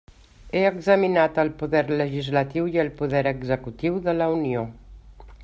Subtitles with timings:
[0.59, 4.67] He examinat el poder legislatiu i el poder executiu de la Unió.